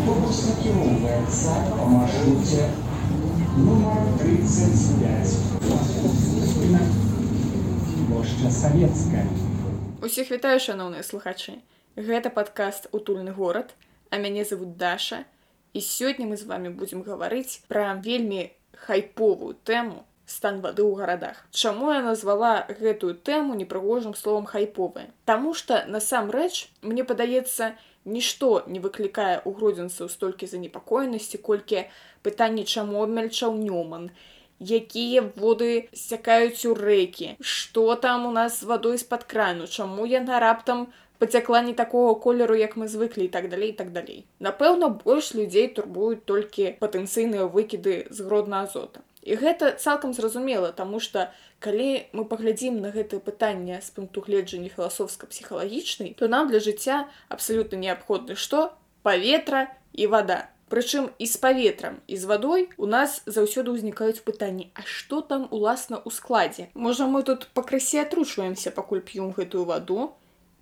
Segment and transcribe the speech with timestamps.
[0.00, 2.68] Автобус накіроўваецца па маршруце
[3.64, 5.34] нумар 35.
[8.08, 9.26] Плошча савецкая.
[10.00, 11.60] Усіх вітаю шаноўныя слухачы.
[12.00, 13.76] Гэта падкаст утульны горад,
[14.08, 15.28] а мяне зовут Даша.
[15.76, 21.44] І сёння мы з вами будзем гаварыць пра вельмі хайповую тэму стан вады ў гарадах.
[21.52, 25.12] Чаму я назвала гэтую тэму непрыгожым словам хайповая?
[25.28, 31.84] Таму што насамрэч мне падаецца, нішто не выклікае ў гродзенцаў столькі занепакоенасці, колькі
[32.22, 34.10] пытанне чаму абмяльчаў нёман,
[34.60, 40.40] якія воды сцякаюць у рэкі, што там у нас з вадой з-пад крану, чаму яна
[40.40, 40.88] раптам
[41.20, 44.24] пацякла не такого колеру, як мы звыклі і так далей так далей.
[44.40, 49.04] Напэўна, больш людзей турбуюць толькі патэнцыйныя выкіды з гродна азота.
[49.22, 51.28] І гэта цалкам зразумела, таму што
[51.60, 57.76] калі мы паглядзім на гэтае пытанне з пункту гледжання філасофска-псіхалагічнай, то нам для жыцця абсалютна
[57.76, 58.72] неабходны што
[59.04, 60.48] паветра і вода.
[60.72, 65.48] Прычым і з паветрам і з вадой у нас заўсёды ўзнікаюць пытанні, А што там
[65.50, 66.70] уласна ў складзе?
[66.72, 70.14] Можа мы тут пакрысе атручваемся, пакуль п'ём гэтую ваду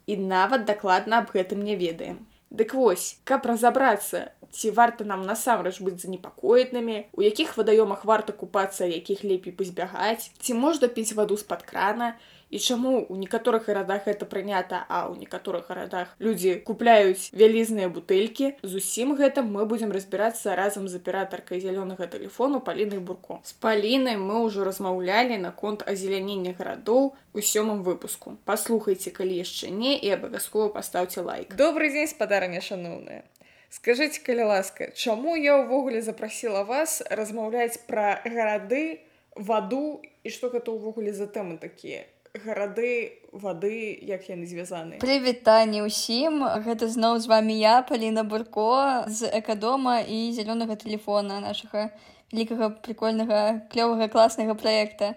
[0.09, 2.25] і нават дакладна аб гэтым не ведаем.
[2.49, 8.89] Дык вось, каб разабрацца, ці варта нам насамрэч быць занепакоенымі, у якіх вадаёмах варта купацца,
[8.89, 12.15] якіх лепей пазбягаць, ці можна піць ваду з-пад крана,
[12.51, 18.57] і чаму у некаторых гарадах это прынята, а ў некаторых гарадах людзі купляюць вялізныя бутэлькі.
[18.63, 23.41] З усім гэтым мы будзем разбірацца разам з аператаркай зялёнага тэлефону палінай бурко.
[23.45, 28.37] З палінай мы ўжо размаўлялі наконт азелянення гарадоў у сёмым выпуску.
[28.45, 31.55] Паслухайце, калі яшчэ не і абавязкова пастаўце лайк.
[31.55, 33.25] Добрый дзень спадарня шаноўная.
[33.69, 39.05] Скажыце, калі ласка, чаму я ўвогуле запрасіла вас размаўляць пра гарады,
[39.37, 42.09] ваду і што гэта ўвогуле за тэмы такія?
[42.45, 44.99] Гарады вады як яны звязаны.
[45.03, 46.45] Прывітанне ўсім.
[46.65, 51.91] Гэта зноў з вами я паліна бурко з экадома і зялёнага телефона нашага
[52.33, 55.15] вялікага прикольнага клёвага класнага проекта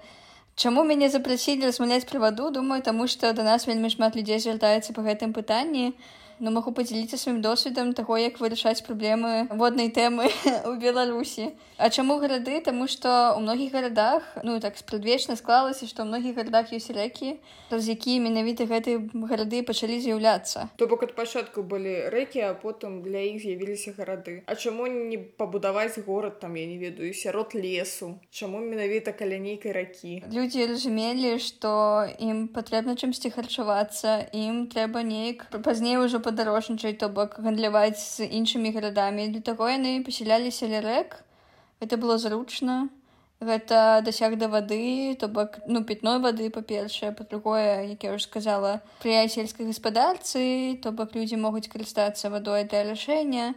[0.56, 4.94] Чаму мяне запрасілі размаўляць пра ваду думаю таму што да нас вельмі шмат людзей звяртаецца
[4.94, 5.94] па гэтым пытанні
[6.42, 10.28] но магу подзяліцца сваім досведам таго як вырашаць праблемы воднай тэмы
[10.70, 16.04] у беларусі а чаму гарады таму што у многіх гарадах ну так спрадвечна склалася што
[16.04, 17.38] ў многіх гарадах ёсць рэкі
[17.70, 19.00] праз якія менавіта гэтыя
[19.30, 20.68] гарады пачалі з'яўляцца.
[20.76, 24.42] То бок ад пачатку былі рэкі а потым для іх з'явіліся гарады.
[24.46, 28.20] А чаму не пабудаваць горад там я не ведаю сярод лесу?
[28.32, 30.24] Чаму менавіта каля нейкай ракі?
[30.32, 37.12] Людзі разумелі што ім патрэбна чымсьці харчавацца ім трэба неяк пазней ужо па падарожнічаць то
[37.12, 39.28] бок гандляваць з іншымі гарадамі.
[39.36, 41.20] Для таго яны пасяляліся ля рэк
[41.84, 42.90] это было зручна.
[43.42, 47.12] Гэта дасяг да вады то бок ну пітной вады па-першае.
[47.12, 52.88] Па-другое як я ўжо сказала пры сельскай гаспадарцы то бок людзі могуць карыстацца вадой для
[52.88, 53.54] рашэння.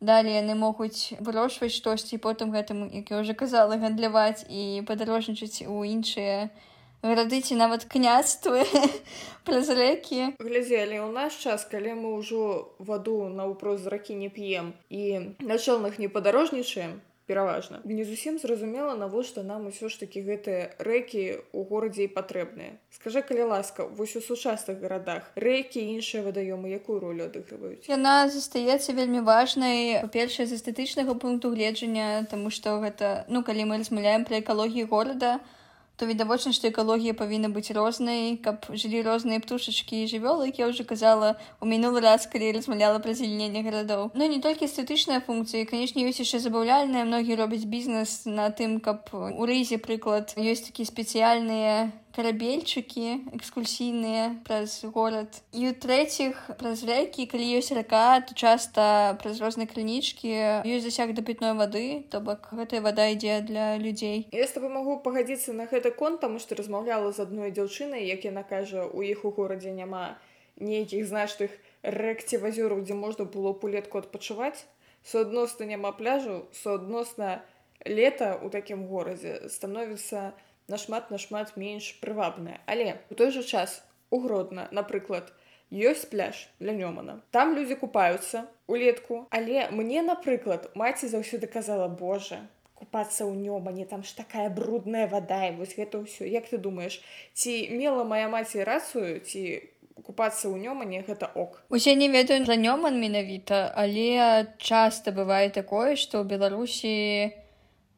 [0.00, 5.84] Далей яны могуць вырошваць штосьці потым гэтым як я уже казала гандляваць і падарожнічаць у
[5.84, 6.73] іншыя гарады
[7.04, 8.64] ці нават княствы
[9.46, 14.72] праз рэкі глядзелі ў наш час калі мы ўжо ваду наўпрост з ракі не п'ем
[14.88, 17.80] і на чэлнах не падарожнічаем пераважна.
[17.84, 22.76] Не зусім зразумела навошта нам усё ж такі гэтыя рэкі у горадзе і патрэбныя.
[22.92, 27.88] Скажа калі ласка вось у сучасных гарадах рэкі іншыя вадаёмы якую ролю адыгрываюць?
[27.88, 33.80] Яна застаецца вельмі важнай па-першае з эстэтычнага пункту гледжання тому што гэта ну калі мы
[33.80, 35.63] размаўляем пра экалогію горада то
[35.96, 40.66] то відавочна што экалогія павінна быць рознай каб жылі розныя птушачкі і жывёлы як я
[40.68, 44.10] уже казала у мінулы раз калі размаўляла пра зеленне гарадоў.
[44.14, 49.10] Ну не толькі эстэтычныя функцыі канешне ёсць яшчэ забаўляльныя многія робяць бізнес на тым каб
[49.14, 57.46] у рызе прыклад ёсць такі спецыяльныя карабельчыкі экскурсійныя праз горад і у-трэціх праз рэкі калі
[57.58, 60.30] ёсць рака то часта праз розныя крынічкі
[60.62, 64.70] ёсць засяг да пітной вады то бок гэтая вада ідзе для людзей я з тобой
[64.70, 69.02] магу пагадзіцца на гэты кон таму што размаўляла з адной дзяўчынай як яна кажа у
[69.02, 70.14] іх у горадзе няма
[70.62, 71.50] нейкіх значных
[71.82, 74.62] рэк ці вазёраў дзе можна было пулетку адпачываць
[75.02, 77.42] суадносна няма пляжу суадносна
[77.82, 83.82] лета ў такім горадзе становіцца на нашмат нашмат менш прывабная але у той жа час
[84.10, 85.32] угродна напрыклад
[85.70, 89.26] ёсць пляж для нёмана там людзі купаюцца улетку.
[89.30, 92.38] Але мне напрыклад маці заўсёды казала Боже
[92.74, 97.00] купацца ў нёмане там ж такая брудная вада і вось гэта ўсё як ты думаеш
[97.32, 99.62] ці мела моя маці рацыю ці
[100.02, 101.62] купацца ў нёмане гэта ок?
[101.70, 106.94] Усе не ведаюць за нёман менавіта але часта бывае такое што ў беларусі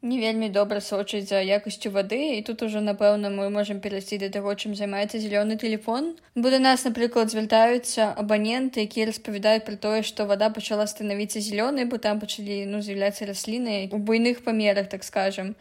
[0.03, 4.29] не вельмі добра сочыць за якасцю вады і тут ужо напэўна мы можемм перайсці да
[4.29, 10.03] таго чым займаецца зялёны телефон бо да нас напрыклад звяртаюцца абаненты якія распавядаюць пра тое
[10.03, 15.03] што вода пачала станавіцца зялёнай бо там пачалі ну з'яўляцца расліны у буйных памерах так
[15.05, 15.57] скажем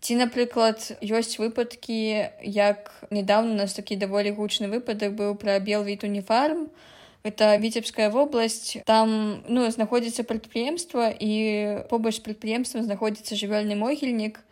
[0.00, 6.04] ці напрыклад ёсць выпадкі як недавно у нас такі даволі гучны выпадак быў пра белвід
[6.04, 6.70] уніфарм.
[6.70, 6.91] у
[7.22, 14.42] это віцебская вобласць там ну знаходзіцца прадпрыемства і побач прадпрыемствам знаходзіцца жывёльны могільнік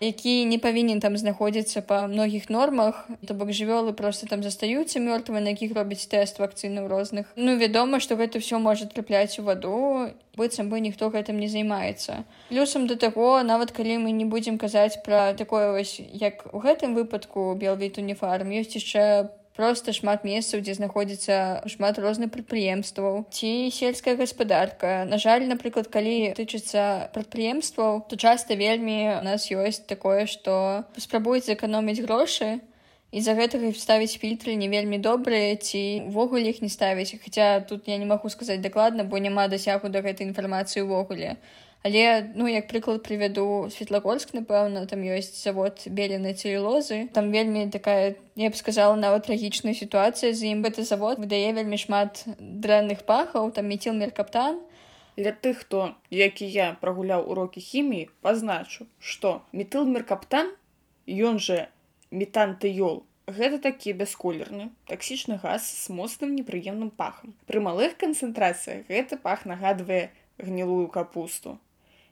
[0.00, 3.06] які не павінен там знаходзіцца па многіх нормах.
[3.26, 7.26] То бок жывёлы просто там застаюцца мёртвы на якіх робіць тэст вакцыны ў розных.
[7.36, 12.24] Ну вядома што гэта ўсё можа трапляць у ваду быццам бы ніхто гэтым не займаецца.
[12.50, 16.94] Плюсам да таго нават калі мы не будзем казаць пра такое вось як у гэтым
[16.94, 23.24] выпадку белвіту не фарм ёсць яшчэ просто шмат месцаў дзе знаходзіцца шмат розных прадпрыемстваў.
[23.30, 25.06] Ці сельская гаспадарка?
[25.06, 31.46] На жаль напрыклад калі тычыцца прадпрыемстваў то часта вельмі у нас ёсць такое што спрабуюць
[31.46, 32.58] зэканоміць грошы
[33.14, 37.14] з-за гэтага ставіць фільтры не вельмі добрыя ці ўвогуле іх не ставіць.
[37.22, 41.38] Хаця тут я не магу сказаць дакладна бо няма дасягу да гэтай інфармацыі ўвогуле
[41.84, 48.16] Але ну як прыклад прывяду светлагорск напэўна там ёсць завод белены целлюлозы там вельмі такая
[48.40, 50.64] я б сказала нават трагічная сітуацыя з ім.
[50.64, 54.64] Гэты завод выдае вельмі шмат дрэнных пахаў там метил меркаптан.
[55.20, 60.56] Для тых хто як і я прагуляў урокі хіміі пазначу што метыл меркаптан
[61.04, 61.68] ён жа
[62.08, 63.04] метантыёл.
[63.28, 67.36] Гэта такі бясколерны таксічны газ з моцным непрыемным пахам.
[67.44, 71.60] Пры малых канцэнтрацыях гэты пах нагадвае гнілую капусту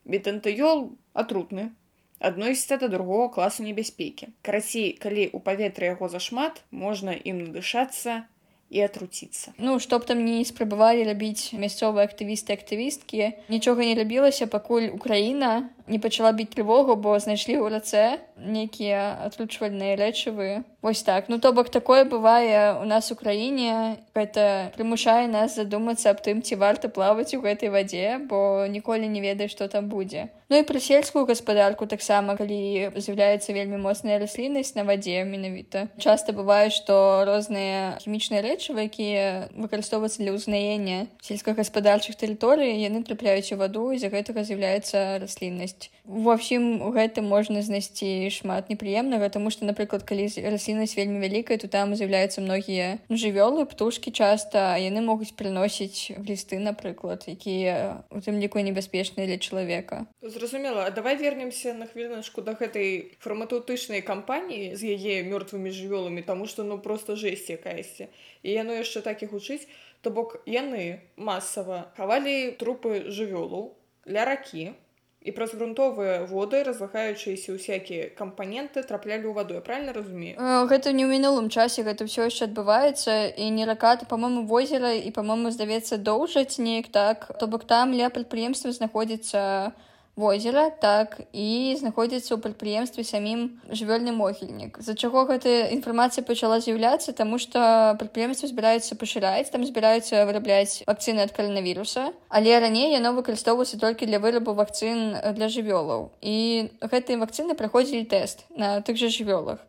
[0.04, 1.70] Бетантыёл атрутны,
[2.18, 4.30] адносіцца да другого класу небяспекі.
[4.42, 8.26] Карацей, калі ў паветры яго зашмат, можна ім надышацца
[8.72, 9.52] і атруціцца.
[9.58, 15.68] Ну што б там не спрабавалі рабіць мясцовыя актывісты актывісткі, нічога не рабілася, пакуль Украіна
[15.86, 18.04] не пачала біць трывогу, бо знайшлі ў рацэ
[18.36, 20.64] нейкія атручвальныя рэчывы.
[20.82, 21.28] Вось так.
[21.28, 26.42] Ну то бок такое бывае у нас у краіне гэта прымушае нас задумацца аб тым
[26.42, 30.28] ці варта плаваць у гэтай вадзе бо ніколі не ведае што там будзе.
[30.50, 35.86] Ну і пра сельскую гаспадарку таксама калі з'яўляецца вельмі моцная расліннасць на вадзе менавіта.
[36.02, 43.60] Часта бывае што розныя хімічныя рэчывы якія выкарыстоўваюцца для ўзнаення сельскагаспадарчых тэрыторый яны трапляюць у
[43.62, 45.71] ваду і за гэтага з'яўляецца расліннасць
[46.04, 51.58] ва ўсім гэтым можна знайсці шмат непрыемнага тому што напрыклад калі раслі расліннасць вельмі вялікая
[51.62, 58.18] то там з'яўляюцца многія ну, жывёлы птушкі часта яны могуць прыносіць глісты напрыклад якія у
[58.18, 64.98] тым ліку небяспечныя для чалавека зразумела давай вернемся на хвіліначку да гэтай фарматаўтычнай кампаніі з
[64.98, 68.10] яе мёртвымі жывёламі таму што ну просто жесць якаясьці
[68.42, 69.70] і яно яшчэ так і гучыць
[70.02, 74.74] то бок яны масава хавалі трупы жывёлу ля ракі
[75.24, 80.34] і праз грунтовыя воды разлагаючыся ўсякія кампаненты траплялі ў ваду я правильно разумею?
[80.40, 85.10] Гэта не ў мінулым часе гэта ўсё яшчэ адбываецца і не ракаты па-моему возера і
[85.14, 91.72] па-моему здаецца доўжаць неяк так то бок там ля прадпрыемства знаходзіцца у возера так і
[91.80, 94.76] знаходзіцца ў прадпрыемстве самім жывёльны могільнік.
[94.76, 97.16] З-за чаго гэтая інфармацыя пачала з'яўляцца?
[97.16, 103.80] Таму што прадпрыемства збіраюцца пашыраць там збіраюцца вырабляць вакцыны ад каранавіруса але раней яно выкарыстоўваецца
[103.80, 106.12] толькі для вырабу вакцын для жывёлаў.
[106.20, 109.64] І гэтыя вакцыны праходзілі тэст на тых жа жывёлах.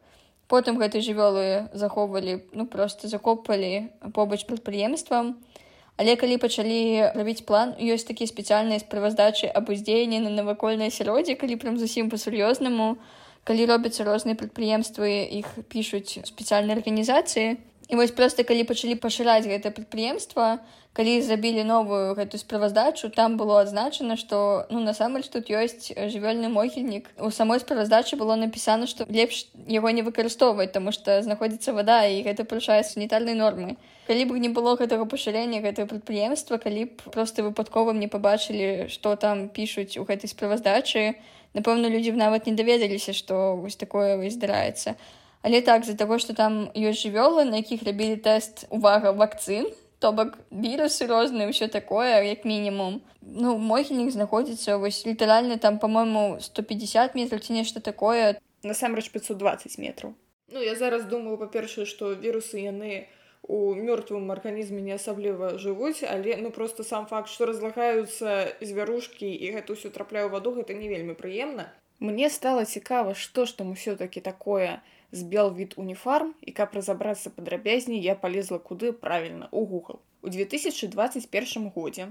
[0.51, 5.39] Потым гэтай жывёлы захоўвалі ну просто закопалі побач прадпрыемствам.
[5.39, 5.52] і
[5.97, 11.59] Але калі пачалі рабіць план, ёсць такія спецыяльныя справаздачы аб уздзеянні на навакольнае асяроддзе, калі
[11.61, 12.97] прям зусім па-сур'ёзнаму,
[13.45, 17.61] калі робяцца розныя прадпрыемствы, іх пішуць спецыяльныя арганізацыі.
[17.93, 20.65] І вось проста калі пачалі пашыраць гэта прадпрыемства,
[20.97, 27.05] калі забілі новую гэтую справаздачу там было адзначана што ну насамрэч тут ёсць жывёльны могільнік
[27.21, 32.25] у самой справаздачы было напісана што лепш яго не выкарыстоўваць таму што знаходзіцца вада і
[32.25, 33.77] гэта парушае санітарнай нормы.
[34.09, 39.13] Калі б не было гэтага пашырення гэтага прадпрыемства калі б просто выпадкова мне пабачылі што
[39.13, 41.13] там пішуць у гэтай справаздачы
[41.53, 44.97] напэўна людзі б нават не даведаліся што вось такое вось здараецца
[45.43, 49.67] але так з-за таго што там ёсць жывёлы на якіх рабілі тэст увага вакцын
[49.99, 56.39] то бок вірусы розныя ўсё такое як мінімум ну могільнік знаходзіцца вось літаральна там по-моему
[56.39, 58.39] 150 метров ці нешта такое.
[58.63, 60.13] Насамрэч 520 метров.
[60.51, 63.07] Ну я зараз думаю па-першае што вірусы яны
[63.43, 69.51] у мёртвым арганізме не асабліва жывуць але ну просто сам факт што разлагаюцца звярушкі і
[69.55, 71.67] гэта ўсё трапляю ваду гэта не вельмі прыемна
[71.99, 74.79] мне стало цікава што ж там усё-таки такое
[75.13, 80.01] збел від уніфарм і каб разабрацца падрабязней я полезла куды правільна у google.
[80.21, 82.09] У 2021 годзе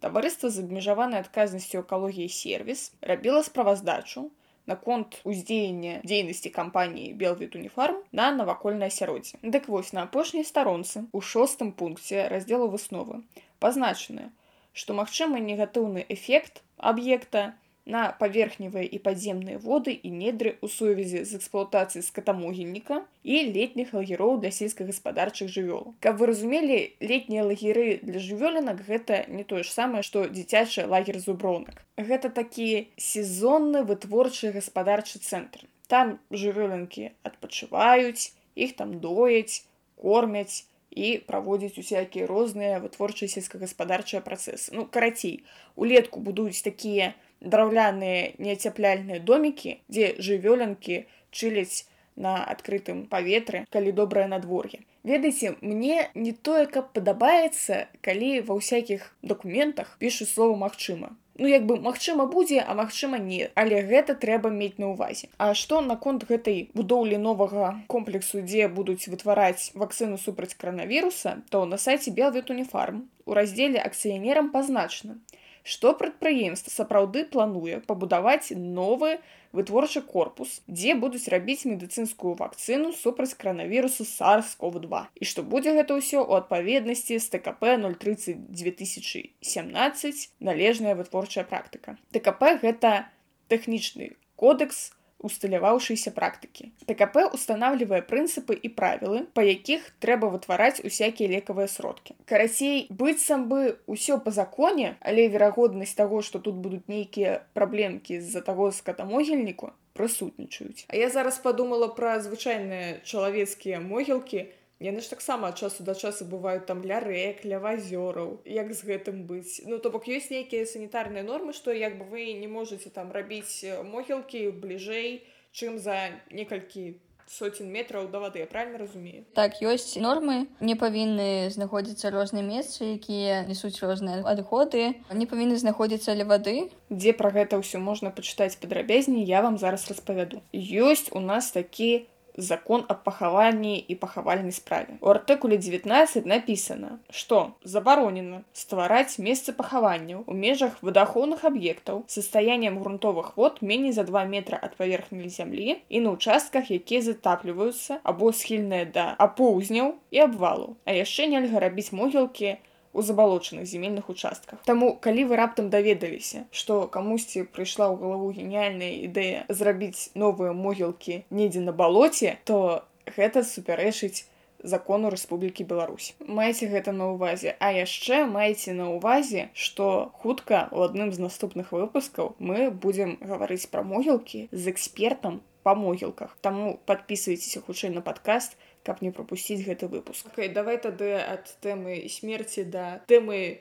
[0.00, 4.28] таварыства з абмежаванай адказнасцю экалогіі сервіс рабіла справаздачу
[4.66, 11.20] наконт уздзеяння дзейнасці кампаніі белвід уніфарм на навакольнае асяроддзе дык вось на апошняй старонцы у
[11.32, 13.20] шостым пункце раздзелу высновы
[13.64, 14.30] пазначаны
[14.72, 17.44] што магчымы негатыўны эфект аб'екта
[17.86, 24.40] на паверхневыя і падземныя воды і недры ў сувязі з эксплуатацыяй скатамогільніка і летніх лагероў
[24.40, 25.92] для сельскагаспадарчых жывёл.
[26.00, 31.20] Каб вы разумелі, летнія лагеры для жывёлінак гэта не тое ж самае, што дзіцячы лагер
[31.20, 31.84] зуброўнак.
[32.00, 35.68] Гэта такі сезонны вытворчы гаспадарчы цэнтр.
[35.86, 39.68] Там жывёлінкі адпачываюць, іх там дояць,
[40.00, 40.64] кормяць,
[40.94, 44.70] і праводзіць усякія розныя вытворчыя сельскагаспадарчыя працэсы.
[44.72, 45.42] Ну карацей,
[45.74, 51.86] улетку будуюць такія драўляныя неацяпляльныя домікі, дзе жывёлянкі чыляць
[52.16, 54.84] на адкрытым паветры, калі добрае надвор'е.
[55.04, 61.12] Ведаеце, мне не тое, каб падабаецца, калі ва ўсякіх дакументах пішу слова магчыма.
[61.36, 65.28] Ну як бы магчыма будзе, а магчыма не, але гэта трэба мець на ўвазе.
[65.36, 71.76] А што наконт гэтай будоўлі новага комплексу, дзе будуць вытвараць вакцыну супраць каранавіруса, то на
[71.76, 75.18] сайце Белвет Уніфарм у раздзеле акцыянерам пазначана,
[75.64, 79.16] што прадпрыемства сапраўды плануе пабудаваць новы
[79.56, 86.20] вытворчы корпус, дзе будуць рабіць медыцынскую вакцыну супраць каранавірусу SARS-CoV-2 і што будзе гэта ўсё
[86.20, 91.96] ў адпаведнасці з ТКП 030 2017 належная вытворчая практыка.
[92.12, 93.08] ТКП гэта
[93.48, 94.92] тэхнічны кодекс,
[95.24, 96.70] усталяваўшыйся практыкі.
[96.86, 102.14] ТКП устанавлівае прынцыпы і правілы, па якіх трэба вытвараць усякія лекавыя сродкі.
[102.28, 108.44] Карацей, быццам бы ўсё па законе, але верагоднасць таго, што тут будуць нейкія праблемкі з-за
[108.44, 110.84] таго скатамогільніку прысутнічаюць.
[110.90, 114.50] А я зараз падумала пра звычайныя чалавецкія могілкі,
[114.80, 118.82] Яны ж таксама ад часу да часу бываюць там ля рэк, ля вазёраў, як з
[118.82, 119.62] гэтым быць.
[119.66, 123.62] Ну то бок ёсць нейкія санітарныя нормы, што як бы вы не можаце там рабіць
[123.86, 125.22] могілкі бліжэй,
[125.54, 126.98] чым за некалькі
[127.30, 129.24] соцень метраў да вады я правильно разумею?
[129.34, 130.46] Так ёсць нормы.
[130.60, 136.68] Не павінны знаходзіцца розныя месцы якія несуць розныя адходы не павінны знаходзіцца ля вады.
[136.90, 140.42] Дзе пра гэта ўсё можна пачытаць падрабязней я вам зараз распавяду.
[140.52, 144.98] Ёсць у нас такі закон о пахаванні і пахавальнай справе.
[145.00, 153.36] У артыкуле 19 напісана, што забаронена ствараць месцы пахаванняў у межах вадахоўных аб'ектаў састаяннем грунтовых
[153.36, 158.84] вод меней за два метра ад паверхні зямлі і на участках, якія затапліваюцца або схільныя
[158.84, 160.76] да апоўзняў і абвалу.
[160.84, 162.56] А яшчэ нельга рабіць могілкі,
[162.94, 164.62] у забалочаных земельных участках.
[164.64, 171.26] Таму калі вы раптам даведаліся, што камусьці прыйшла ў галаву геніяльная ідэя зрабіць новыя могілкі
[171.30, 174.30] недзе на балоце, то гэта супярэчыць
[174.64, 176.14] закону Рэспублікі Беларусь.
[176.24, 181.74] Маеце гэта на ўвазе, а яшчэ маеце на ўвазе, што хутка у адным з наступных
[181.76, 186.36] выпускаў мы будзем гаварыць пра могілкі з экспертам па могілках.
[186.40, 190.28] Таму подписывайтеся хутчэй на падкаст, каб не пропусціць гэты выпуск.
[190.30, 193.60] Okay, давай тады ад тэмы смерці да тэмы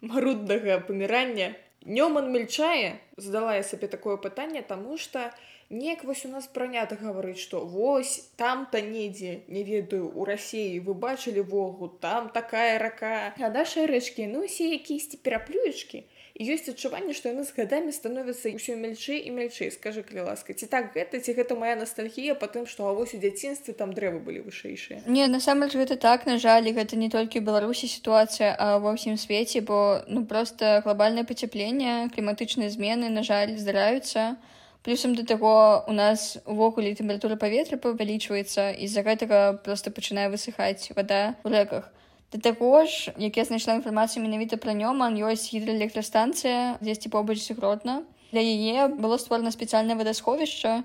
[0.00, 1.54] маруднага памірання.
[1.86, 5.30] Нёман мельчае задала я сабе такое пытанне таму што
[5.70, 10.94] неяк вось у нас прынята гаварыць што вось там-то недзе не ведаю у рассіі вы
[10.94, 13.34] бачылі вогу там такая рака.
[13.38, 16.04] А нашай рэчкі ну усе якісьці пераплюечкі
[16.36, 20.68] ёсць адчуванне што яны з гадамі становяцца ўсё мельчэй і мельчэй скажы калі ласка ці
[20.68, 24.44] так гэта ці гэта моя ностальгія по тым што авось у дзяцінстве там дрэвы былі
[24.44, 29.16] вышэйшыя не насамрэч гэта так на жаль гэта не толькі беларусі сітуацыя а ва ўсім
[29.16, 34.36] свеце бо ну просто глобальнае пацяпленне кліматычныя змены на жаль здараюцца
[34.84, 41.34] плюсам да таго у нас увогуле тэмпература паветра павялічваецца і-за гэтага просто пачынае высыхаць вода
[41.44, 41.88] у рэках
[42.36, 48.04] Да таго ж, як я знайшла інфармацыю менавіта пра нёман, ёсць гідраэлектрастанцыя дзесьці побач сігротна.
[48.28, 50.84] Для яе было створана спецыяльнае вадасховішча,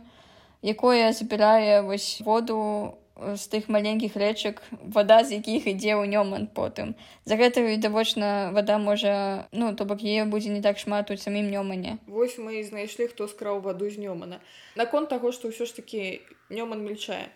[0.63, 6.95] якое забірае вось воду з тых маленькіх рэчак, вада з якіх ідзе ў нёман потым.
[7.27, 11.51] За гэта відавочна вада можа ну то бок яе будзе не так шмат у самім
[11.51, 11.99] нёмане.
[12.07, 14.39] Вось мы і знайшлі, хто скраў ваду з нёмана.
[14.79, 17.27] Наконт таго, што ўсё ж такі нёман мельчае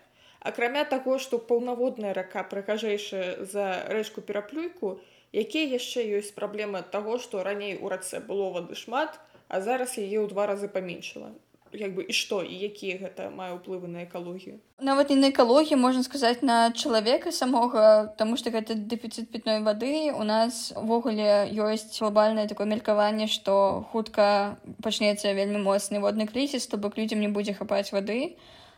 [0.50, 4.98] акрамя таго што паўнаводная рака прыгажэйшая за рэчку пераплюйку
[5.44, 10.22] якія яшчэ ёсць праблема таго што раней у рацэ было вады шмат а зараз яе
[10.22, 11.34] ў два разы паменшыла
[11.72, 14.58] як бы і што і якія гэта мае ўплывы на экалогію?
[14.80, 20.12] Нават не на экалогію можна сказаць на чалавека самога таму што гэта дэфіцыт пітной вады.
[20.12, 26.76] У нас увогуле ёсць глобальнае такое меркаванне што хутка пачнецца вельмі моцны водны крызіс то
[26.76, 28.36] бок людзям не будзе хапаць вады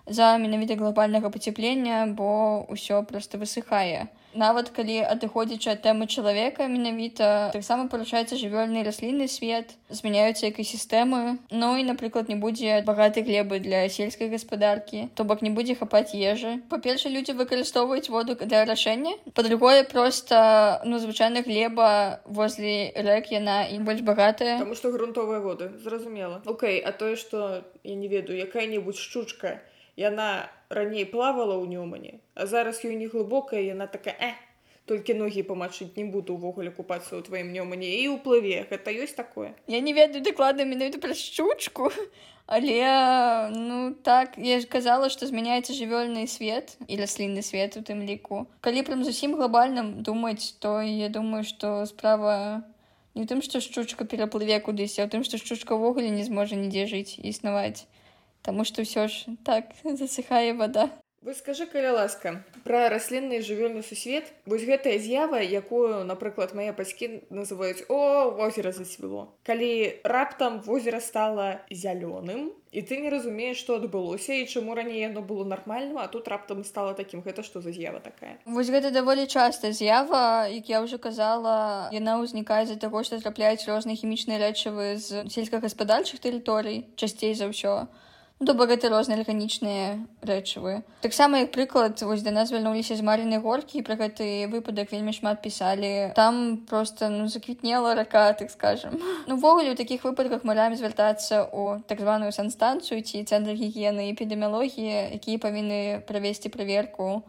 [0.09, 4.09] за менавіта глобальнага пацяплення бо ўсё просто высыхае.
[4.39, 11.39] Нават калі адыходзячы ад тэмы чалавека менавіта таксама парушаецца жывёльны раслінны свет змяняюцца экасістэмы.
[11.51, 16.13] Ну і напрыклад не будзе багатай глебы для сельскай гаспадаркі то бок не будзе хапаць
[16.13, 16.61] ежы.
[16.69, 23.81] Па-перша людзі выкарыстоўваюць воду для рашэння па-другое просто ну звычайна глеба возле рэк яна і
[23.81, 24.59] больш багатая.
[24.61, 26.43] Таму што грунтовыя воды зразумела.
[26.45, 29.59] Окей а тое што я не ведаю якая-небудзь шчучка
[29.99, 34.33] яна раней плавала ў нёмане а зараз ёй не глыбокая яна такая э
[34.89, 39.53] толькі ногі памачыць не буду увогуле купацца ў тваім нёмане і ўплыве гэта ёсць такое
[39.67, 41.91] Я не ведаю дакладна менавіта пра шчучку
[42.47, 48.01] але ну так я ж казала што змяняецца жывёльны свет і раслінны свет у тым
[48.09, 48.49] ліку.
[48.65, 52.65] Калі прям зусім глобальным думаць то я думаю што справа
[53.15, 56.89] не тым што шчучка пераплыве кудысь а ў тым што шчучка ўвогуле не зможа нідзе
[56.89, 57.85] жыць існаваць
[58.43, 60.91] Таму што ўсё ж так засыхае вода.
[61.21, 67.27] Вы скажы каля ласка пра раслінны жывёльны сусвет вось гэтая з'ява якую напрыклад мае бацькі
[67.35, 74.39] называюць о возера зацвіло калі раптам возера стала зялёным і ты не разумееш што адбылося
[74.39, 77.99] і чаму раней яно было нармальным а тут раптам стала такім гэта што за з'ява
[77.99, 78.39] такая?
[78.47, 83.67] Вось гэта даволі часта з'ява як я ўжо казала яна ўзнікае з-за таго што трапляюць
[83.67, 87.91] розныя хімічныя рэчывы з сельскагаспадарчых тэрыторый часцей за ўсё
[88.55, 90.83] бок гэта розныя арганічныя рэчывы.
[91.03, 95.43] Таксама як прыклад вось да нас вярнуліся з марыны горкі пра гэты выпадак вельмі шмат
[95.43, 96.15] пісалі.
[96.15, 98.95] Там просто ну заквітнела рака так скажем
[99.27, 105.19] увогуле ну, у такіх выпадках раем звяртацца у так званую санстанцыю ці цэнтр гігіены эпідэміялогіі
[105.19, 107.27] якія павінны правесці праверку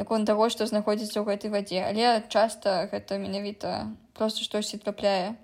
[0.00, 1.84] наконт таго што знаходзіцца ў гэтай вадзе.
[1.84, 5.36] Але часта гэта менавіта просто штосьці трапляе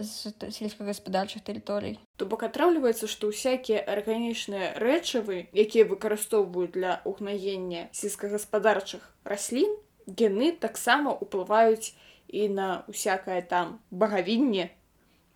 [0.00, 1.98] з сельскагаспадарчых тэрыторый.
[2.16, 9.70] То бок атрымліваецца, што ўсякія арганічныя рэчывы, якія выкарыстоўваюць для угнаення сельскагаспадарчых раслін,
[10.06, 11.94] гены таксама ўплываюць
[12.28, 14.70] і на усякае там багавінне,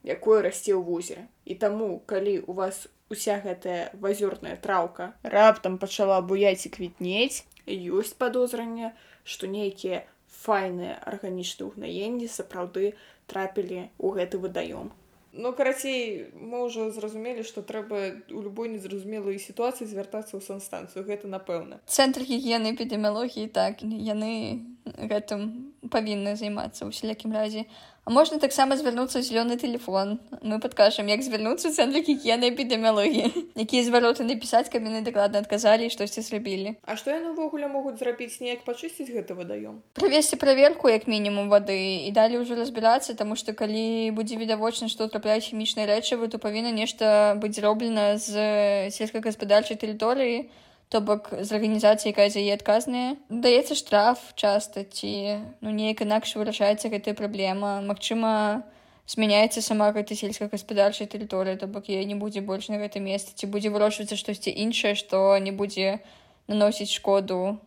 [0.03, 1.25] якое расце ў возеры.
[1.45, 8.17] І таму, калі у вас уся гэтая вазёрная траўка раптам пачала буяць і квітнець, ёсць
[8.19, 8.93] падозранне,
[9.25, 12.95] што нейкія файныя арганічныя ўгнаенні сапраўды
[13.29, 14.91] трапілі ў гэты выдаём.
[15.33, 21.29] Ну карацей мы ўжо зразумелі, што трэба у любой незразумелай сітуацыі звяртацца ў санстанцыю гэта
[21.29, 21.85] напэўна.
[21.85, 24.65] Цэнтр гігіены эпідэміялогіі так яны
[24.97, 27.69] гэтым павінны займацца ў сялякім разе.
[28.09, 30.17] А можна таксама звярнуцца зялёны телефон.
[30.41, 36.25] Мы падкажам, як звярнуцца цэнтр гігіены эпідэміялогіі, якія звароты напісаць, каб яны дакладна адказалі, штосьці
[36.25, 36.73] зрабілі.
[36.89, 39.85] А што яны ўвогуле могуць зрабіць неяк пачысціць гэты вадаём?
[39.93, 45.05] Правесці праверку як мінімум вады і далі ўжо разбірацца, таму што калі будзе відавочна, што
[45.13, 50.49] трапляюць хімічныя рэчывы, то павінна нешта быць зроблена з сельскагаспадарчай тэрыторыі,
[50.89, 53.21] то бок з арганізацыі якая за яе адказная.
[53.29, 57.81] Даецца штраф часта ці ну неяк інакш вырашаецца гэтая праблема.
[57.85, 58.65] Магчыма
[59.05, 63.53] змяняецца сама гэта сельскагаспадарчая тэрыторыя то бок я не будзе больш на гэта месца ці
[63.53, 66.01] будзе вырошвацца штосьці іншае што не будзе
[66.49, 67.61] наносіць шкоду.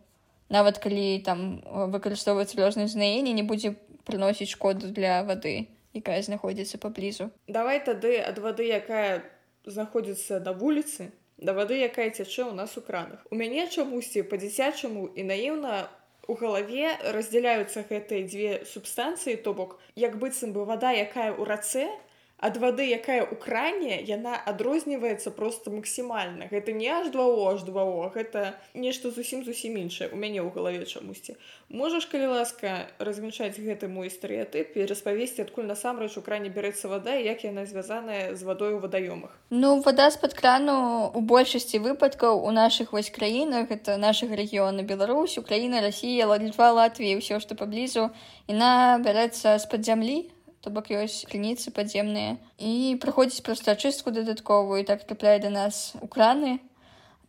[0.50, 1.62] Нават калі там
[1.94, 7.30] выкарыстоўваецца розныя знаенні не будзе прыносіць шкоду для вады якая знаходзіцца паблізу.
[7.48, 9.22] Давай тады ад вады якая
[9.66, 13.26] знаходзіцца на вуліцы да вады якая цячэ ў нас у кранах.
[13.34, 15.90] У мяне чамусьці па-дзіцячаму і наіўна
[16.30, 21.90] у галаве раздзяляюцца гэтыя дзве субстанцыі то бок як быццам бы вада якая ў рацэ
[22.42, 26.50] ад вады якая ў кране яна адрозніваецца просто максімальна.
[26.50, 30.10] Гэта не аж два аж два гэта нешта зусім зусім іншае.
[30.10, 31.38] У мяне ў галаве чамусьці.
[31.70, 37.14] Можаш калі ласка размяшаць гэты мой стэеатып і распавесці адкуль насамрэч у кране бярэцца вада
[37.14, 39.38] як яна звязаная з вадой у вадаёмах?
[39.54, 45.38] Ну вода з-пад крану у большасці выпадкаў у наших вось краінах это нашага рэгіёна Беларусь
[45.38, 48.10] Украіна Росія Латва Латвія ўсё што паблізу
[48.50, 50.26] яна бярэцца з-пад зямлі
[50.62, 55.94] то бок ёсць крыніцы падземныя і праходзіць проста ачыстку дадатковую і так трапляе да нас
[56.02, 56.60] у краны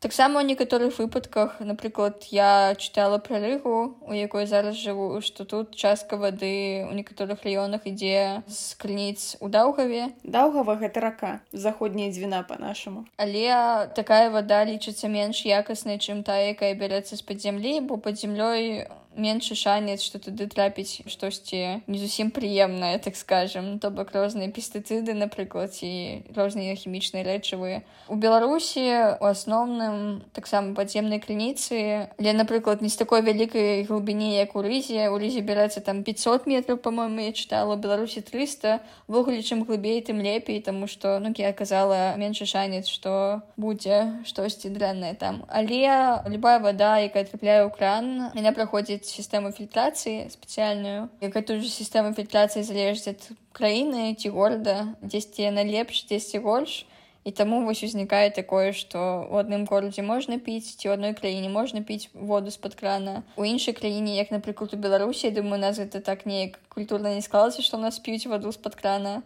[0.02, 1.62] таксама ў некаторых выпадках.
[1.62, 7.46] Напрыклад я чытала пра рыгу у якой зараз жыву што тут частка вады ў некаторых
[7.46, 14.66] раёнах ідзе з крыніц у даўгаве даўгава гэта рака заходняя дзвіна по-нашаму але такая вада
[14.66, 20.02] лічыцца менш якаснай чым тая якая бярэцца з-пад зямлі бо пад зямлёй у меншы шанец
[20.02, 23.78] што туды трапіць штосьці не зусім прыемнае так скажем.
[23.78, 31.20] То бок розныя пестыцыды напрыклад ці розныя хімічныя рэчывы у беларусі у асноўным таксама падземнай
[31.20, 36.02] крыніцы але напрыклад не з такой вялікай глыбіні як у рызе у рызе бярэцца там
[36.04, 41.32] 500 метров по-моему я чытала беларусі 300 ввогуле чым глыбей тым лепей таму што ну
[41.36, 45.44] я казала меншы шанец што будзе штосьці дрэннае там.
[45.48, 51.66] Але любая вода якая трапляе ў кран меня праходзіць робяць сістэму фільтрацыі спецыяльную гэтую ж
[51.66, 56.86] сістэму фільтрацыі залежыць ад краіны ці горада дзесьці яна лепш дзесьці горш
[57.24, 61.48] і таму вось узнікае такое што у адным горадзе можна піць ці ў адной краіне
[61.50, 63.22] можна піць воду з-пад крана.
[63.36, 67.62] У іншай краіне як напрыклад у беларусі думаю нас гэта так неяк культурна не склалася
[67.62, 69.22] што нас п'юць ваду з-пад крана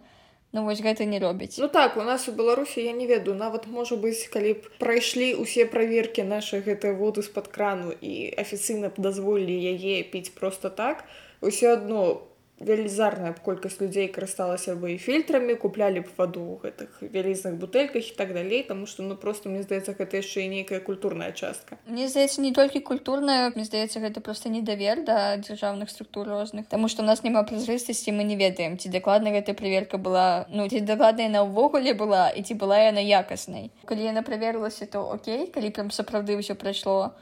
[0.56, 1.58] ну вось гэта не робіць.
[1.60, 5.28] Ну так у нас у беларусі я не ведаю нават можа быць калі б прайшлі
[5.44, 11.04] ўсе праверкі наша гэтыя воду з-пад крану і афіцыйна б дазволілі яе піць просто так
[11.44, 12.24] усё адно
[12.60, 18.32] велізарная колькасць людзей карысталася бы фільтрамі куплялі б ваду ў гэтых вялізных бутэльках і так
[18.32, 21.76] далей таму што ну просто мне здаецца гэта яшчэ і нейкая культурная частка.
[21.84, 26.88] Мне здаецца не толькі культурная мне здаецца гэта просто недавер да дзяржаўных структур розных Таму
[26.88, 28.78] што у нас няма празрыстасці мы не ведаем.
[28.78, 33.04] Ці дакладна гэтая праверка была ну ці дакладна яна ўвогуле была і ці была яна
[33.04, 37.12] якаснай калі яна праверылася то Окей калі прям сапраўды ўсё прайшло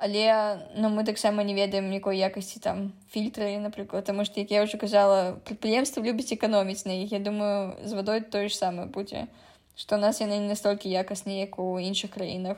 [0.00, 4.64] але ну мы таксама не ведаем якой якасці там фільтры напрыклад таму што як я
[4.64, 7.12] ўжо казала прадпрыемства любіць эканоміць на іх.
[7.12, 9.28] Я думаю з вадой тое ж самае будзе
[9.76, 12.56] што нас яны не настолькі якасныя як у іншых краінах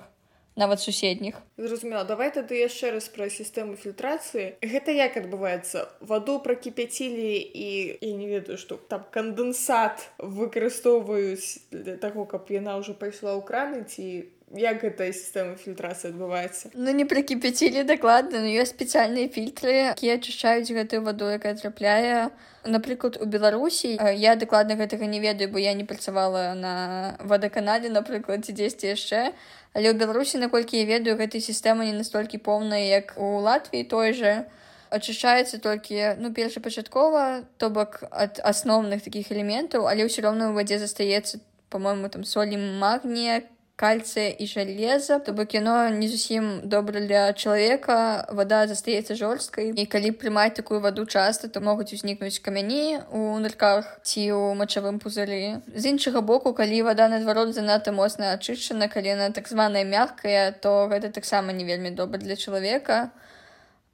[0.57, 1.35] нават суседніх.
[1.57, 4.61] Зразумела давай тады яшчэ раз пра сістэму фільтрацыі.
[4.61, 5.89] Гэта як адбываецца?
[6.01, 12.95] Ваду пракіпяцілі і я не ведаю што там кандэнсат выкарыстоўваюць для таго каб яна ўжо
[12.95, 18.77] пайшла ў краны ці як гэтая сістэма фільтрацыі адбываецца Ну не прыкіпяцілі дакладна но ёсць
[18.77, 22.29] спецыяльныя фільтры якія ачышчаюць гэтую ваду якая трапляе
[22.65, 28.45] напрыклад у беларусі я дакладна гэтага не ведаю бо я не працавала на вадаканале напрыклад
[28.45, 29.33] ці дзесьці яшчэ
[29.73, 34.12] але ў беларусі наколькі я ведаю гэтай сістэма не настолькі поўная як у латвіі той
[34.12, 34.45] же.
[34.93, 40.77] Ачышчаецца толькі ну першапачаткова то бок ад асноўных такіх элементаў але ўсё роўна ў вадзе
[40.77, 41.41] застаецца
[41.73, 43.41] по-моему там солі магнія
[43.77, 49.87] кальцыя і жалеза то бок яно не зусім добра для чалавека вода застаецца жорсткай і
[49.87, 55.63] калі прымаць такую ваду часта то могуць узнікнуць камяні у нырках ці ў мачавым пузыры
[55.75, 60.87] з іншага боку калі вода наадварот занадта моцна ачышчана калі яна так званая мягкая то
[60.93, 63.11] гэта таксама не вельмі добра для чалавека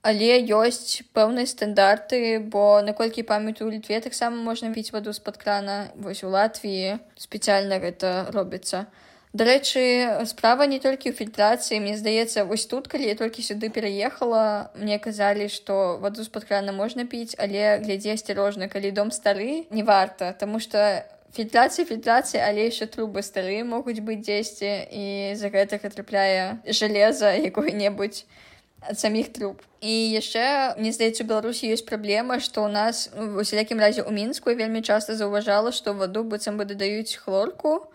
[0.03, 5.91] але ёсць пэўныя стандарты бо наколькі памятаю у літве таксама можна піць ваду з-пад крана.
[5.97, 8.87] Вось у латвіі спецыяльна гэта робіцца
[9.33, 14.73] Дарэчы, справа не толькі ў фільтрацыі, мне здаецца, вось тут, калі я толькі сюды пераехала,
[14.73, 19.85] мне казалі, што ваду з-пад крана можна піць, але глядзі асцярожна, калі дом стары, не
[19.85, 21.05] варта, Таму што
[21.37, 25.05] фільтрацыя фільтрацыі, але яшчэ трубы стары могуць быць дзесьці і
[25.37, 28.25] з-за гэтага трапляе жалеза якое-небудзь
[28.81, 29.61] ад саміх труб.
[29.85, 34.03] І яшчэ мне здаецца, у Беларусі ёсць праблема, што ў нас ну, у сялякім разе
[34.03, 37.91] ў мінску вельмі часта заўважала, што ваду быццам бы дадаюць хлорку,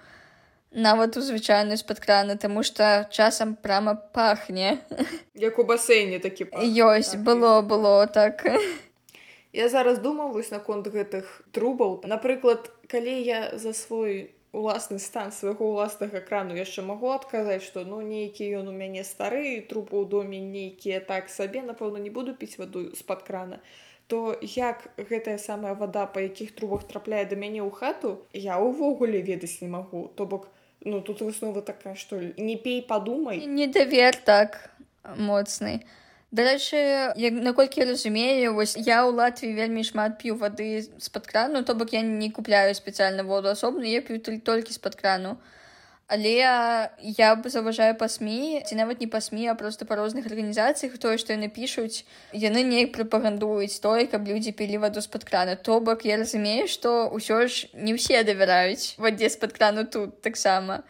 [0.74, 4.80] нават у звычайную з-пад крана таму што часам прама пахне
[5.34, 8.46] як у басейне такі ёсць было было так.
[9.54, 12.02] Я зараз думаў вось наконт гэтых трубаў.
[12.10, 18.02] Напрыклад калі я за свой уласны стан свайго ўласнага крану яшчэ магу адказаць што ну
[18.02, 22.58] нейкі ён у мяне стары трубы ў доме нейкія так сабе напэўна не буду піць
[22.62, 23.62] ваду з-пад крана
[24.08, 29.22] то як гэтая самая вада па якіх трубах трапляе да мяне ў хату я ўвогуле
[29.22, 30.12] ведаць не магу.
[30.14, 30.50] То бок
[30.86, 34.70] ну тут выснова такая што не пей падумай недавер так
[35.18, 35.84] моцны
[36.32, 37.14] дарэчы
[37.46, 42.02] наколькі разумею вось я ў латвіі вельмі шмат п'ю вады з-пад крану то бок я
[42.02, 45.38] не купляю спецыяльна воду асобна я п'ю толькі з-пад крану
[46.14, 50.30] але я б заважаю па сМ ці нават не па сМ а просто па розных
[50.30, 52.06] арганізацыях тое што яны пішуць
[52.38, 55.56] яны неяк прапагандуюць той каб людзі пілі ваду з-пад крана.
[55.56, 60.84] То бок я разумею што ўсё ж не ўсе давяраюць вадзе з-пад крану тут таксама.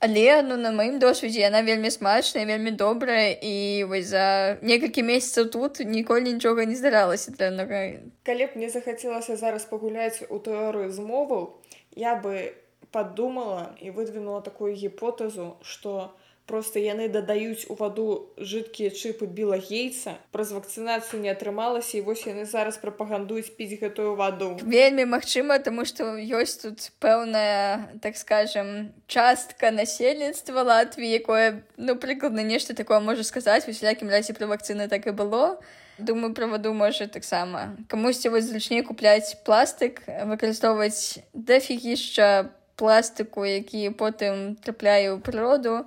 [0.00, 5.48] Але ну на маім досведзе яна вельмі смачная вельмі добрая і вось за некалькі месяцаў
[5.48, 11.56] тут ніколі нічога не здаралася дрэннага калі б мне захацелася зараз пагуляць у тэорыю змоваў
[11.96, 12.52] я бы
[12.90, 16.14] падумала і выдвинула такую гіпотэзу што
[16.48, 22.24] просто яны дадаюць у ваду жидкія чыпы біла гейца праз вакцынацыю не атрымалася і вось
[22.24, 28.90] яны зараз прапагандуюць піць гэтую ваду вельмі магчыма тому что ёсць тут пэўная так скажем
[29.06, 34.88] частка насельніцтва латвіі якое ну прыкладна нешта такое можа сказаць у сялякім разе пра вакцыны
[34.88, 35.60] так і было.
[35.98, 44.56] Думаю пра ваду можа таксама камусьці вось зручней купляць пластык выкарыстоўваць дафігішча пластыку які потым
[44.62, 45.84] трапляе ў прыроду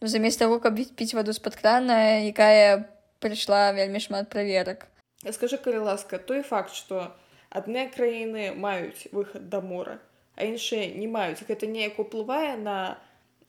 [0.00, 2.88] ну, замест таго каб піць ваду з-пад крана якая
[3.20, 4.88] прыйшла вельмі шмат праверак
[5.36, 7.12] скажи калі ласка той факт што
[7.50, 9.98] адныя краіны маюць выхад да мора
[10.36, 12.98] а іншыя не маюць гэта неяк уплывае на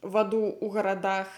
[0.02, 1.32] ваду ў гарадах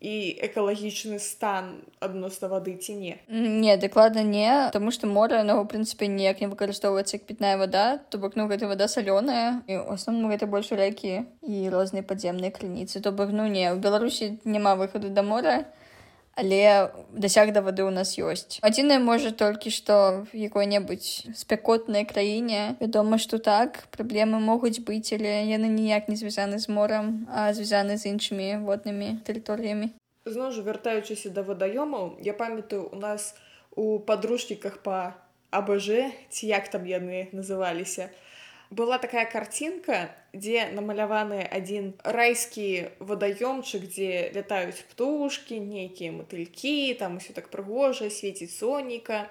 [0.00, 5.66] і экалагічны стан адносна вады ці не Не дакладна не тому что море ну, в
[5.66, 7.98] прынцыпе ніяк не выкарыстоўваецца як пітная вода.
[8.08, 12.54] То бок ну гэта вода салёная і у асноўным гэта больш рэкі і розныя падземныя
[12.54, 15.66] крыніцы то бок ну не у беларусі няма выхаду да мора
[16.38, 18.62] але дасяг да вады ў нас ёсць.
[18.62, 25.50] Адзінае можа толькі што в якой-небудзь спякотнай краіне вядома што так праблемы могуць быць але
[25.50, 29.90] яны ніяк не звязаны з морам а звязаны з іншымі воднымі тэрыторыямі.
[30.30, 33.34] Зноў жа вяртаючыся да вадаёмаў я памятаю у нас
[33.74, 35.18] у падручніках па
[35.50, 35.90] абж
[36.30, 38.14] ці як там яны называліся
[38.73, 47.37] была такая карцінка дзе намаляваны адзін райскі вадаёмчык дзе лятаюць птушки нейкія матылькі там усё
[47.37, 49.29] так прыгожа свеціць соніка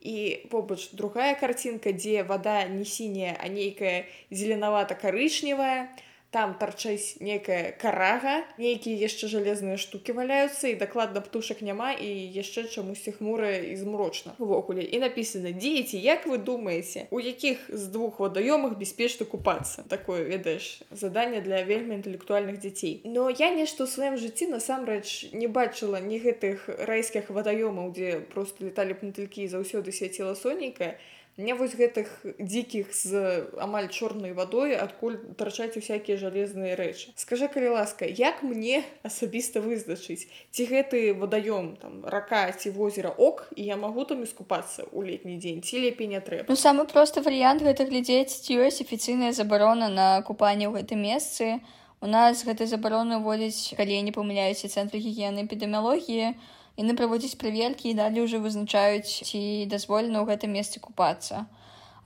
[0.00, 5.90] і побач другая карцінка дзе вада не сіняя а нейкая зеленавата карычневая
[6.31, 12.69] там тарчаць некая карага нейкія яшчэ жалезныя штукі валяюцца і дакладна птушак няма і яшчэ
[12.69, 18.19] чамусьці хмурая і змрочна увогуле і напісана дзеці як вы думаеце у якіх з двух
[18.21, 24.15] вадаёмах бяспечна купацца такое ведаеш задание для вельмі інтэлектуальных дзяцей но я нешта ў сваім
[24.21, 31.01] жыцці насамрэч не бачыла ні гэтых райскіх вадаёмаў дзе просто леталі пнатылькі заўсёды свяціла сонейкая
[31.37, 37.75] мне вось гэтых дзікіх з амаль чорнай вадой адкуль тарчаць усякія жалезныя рэчы скажи калі
[37.79, 43.79] ласка як мне асабіста вызначыць ці гэты вадаём там рака ці возера ок і я
[43.79, 47.87] магу там іскупацца ў летні дзень ці лепей не трэба ну самы просты варыянт гэта
[47.87, 51.59] глядзець ці ёсць афіцыйная забарона на купанне ў гэтым месцы
[52.01, 56.35] у нас гэтай забароны водзяць калі не памыляюся цэнтры гігіены эпідэміялогіі
[56.79, 61.45] яны праводзяць праверкі і далей уже вызначаюць ці дазволена ў гэтым месцы купацца.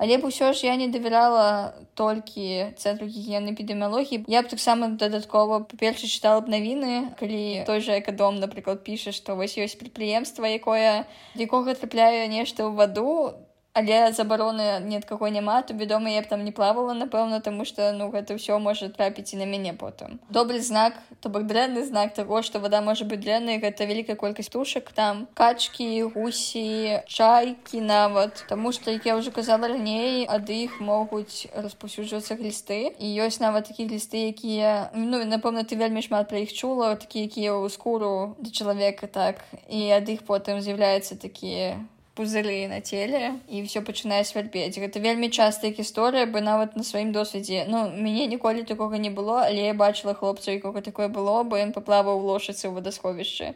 [0.01, 4.25] Але б усё ж я не давярала толькі цэнтру гігіены эпідэміялогіі.
[4.27, 9.37] Я б таксама дадаткова па-перша чытала б навіны калі той жа экадом напрыклад піша што
[9.37, 11.05] вось ёсць прадпрыемства якое
[11.37, 13.37] якога трапляе нешта ў ваду
[13.73, 17.65] але забароны ні ад каго няма то вядома я б там не плавала напэўна таму
[17.65, 20.21] што ну гэта ўсё можа трапіць і на мяне потым.
[20.29, 24.53] Добры знак то бок дрэнны знак таго што вода можа быць дрэннай гэта вялікая колькасць
[24.53, 28.45] тушак там качкі гусі чайкі нават.
[28.47, 32.93] Таму што як я ўжо казала раней ад іх могуць распаўсюджвацца глісты.
[33.01, 37.25] І ёсць нават такія глісты якія ну напэўна ты вельмі шмат пра іх чула такія
[37.25, 39.41] якія ў скуру да чалавека так.
[39.65, 41.81] І ад іх потым з'яўляюцца такія
[42.15, 47.11] пузыры на целе і все пачынае свярбець гэта вельмі частая гісторыя бы нават на сваім
[47.11, 51.57] досведзе ну мяне ніколі такога не было але я бачыла хлопца якога такое было бо
[51.57, 53.53] ён паплаваў лошацы ў вадасховішчы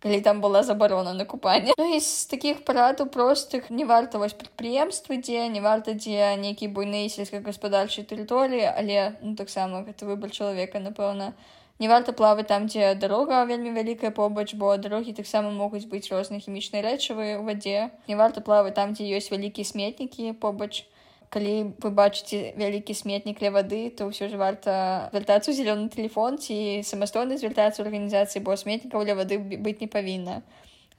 [0.00, 5.20] калі там была забарона на купанне ну, з таких парадаў простых не варта вось прадпрыемствы
[5.20, 11.34] дзе не варта дзе нейкі буйныя сельскагаспадарчай тэрыторыі але ну таксама гэта выбар чалавека напэўна
[11.80, 16.44] не варта плаваць там дзе дарога вельмі вялікая побач бо дарогі таксама могуць быць розныя
[16.44, 17.88] хімічныя рэчывы ў вадзе.
[18.06, 20.84] Не варта плаваць там дзе ёсць вялікія сметнікі побач.
[21.32, 26.84] Калі вы бачыце вялікі сметнік ля вады то ўсё ж варта вяртацца зялёны телефон ці
[26.84, 30.42] самастойна звяртацца арганізацыі бо сметнікаў ля вады быць не павінна.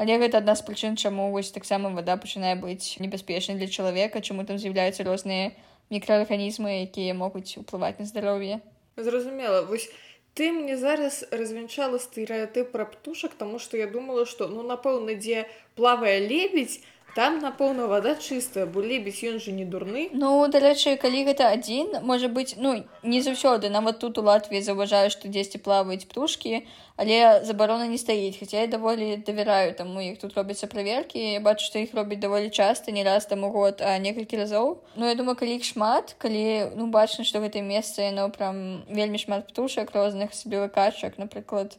[0.01, 4.49] Але гэта адна з прычын чаму вось таксама вода пачынае быць небяспечнай для чалавека чаму
[4.49, 5.53] там з'яўляюцца розныя
[5.93, 8.63] мікраарганізмы якія могуць уплываць на здароўе.
[8.97, 9.91] Зразумела вось
[10.33, 15.45] ты мне зараз развянчала стэеатып пра птушак таму што я думала што ну напэўна дзе
[15.75, 16.79] плавае лебедь
[17.15, 21.99] там напэўна вода чыстая бо лебедь ён же не дурны ну дарэчы калі гэта адзін
[22.07, 26.63] можа быць ну не заўсёды нават тут у латвіі заўважаю што дзесьці плаваюць птушкі
[26.95, 31.65] але забарона не стаіць хаця я даволі давяраю таму іх тут робяцца праверкі я бачу
[31.65, 35.15] што іх робяць даволі часта не раз там у год а некалькі разоў ну я
[35.15, 39.91] думаю калі іх шмат калі ну бачна што гэтае месца яно прям вельмі шмат птушак
[39.91, 41.75] розных сабе выкачак напрыклад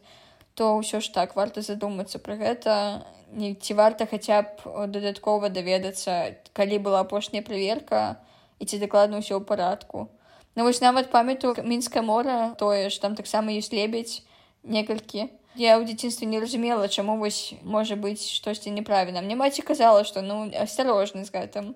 [0.53, 3.01] то ўсё ж так варта задумацца пра гэта
[3.35, 8.17] не ці варта хаця б дадаткова даведацца калі была апошняя праверка
[8.59, 10.09] і ці дакладна ўсё ў парадку
[10.55, 14.21] Ну вось нават памятаю мінскае мора тое ж там таксама ёсць лебедь
[14.63, 20.05] некалькі я ў дзяцінстве не разумела чаму вось можа быць штосьці неправільна мне маці казала
[20.05, 21.73] што ну асцярожны з гэтым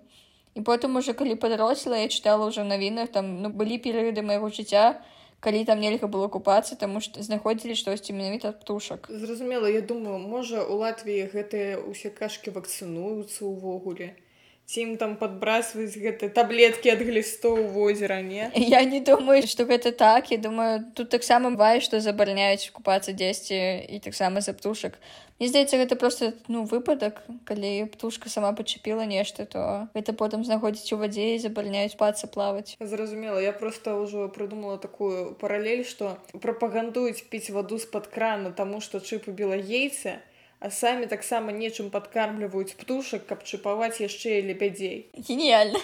[0.58, 5.02] і потым уже калі падаросла я чытала ўжо навінах там ну былі перыяды майго жыцця
[5.40, 9.10] калі там нельга было купацца таму што знаходзілі штосьці менавіта птушак.
[9.10, 14.14] Зразумела я думаю можа у латвіі гэтыя ўсе кашкі вакцынуюцца ўвогуле
[14.68, 18.52] ці ім там падбрасваюць гэты таблеткі ад глістоў возера не?
[18.78, 20.32] Я не думаю што гэта так.
[20.32, 23.56] Я думаю тут таксама бывае што забараняюць купацца дзесьці
[23.88, 25.00] і таксама за птушак
[25.40, 30.92] Мне здаецца гэта просто ну выпадак калі птушка сама пачапіла нешта то гэта потым знаходзіць
[30.94, 37.24] у вадзе і забараняюць пацца плаваць зразумела я просто ўжо прыдумала такую паралель што прапагандуюць
[37.30, 40.18] піць ваду з-пад крана таму што чып убіла ейца
[40.60, 45.10] а самі таксама нечым падкармліваюць птушак, каб чыпаваць яшчэ і лебядзей.
[45.14, 45.80] Геніяльна.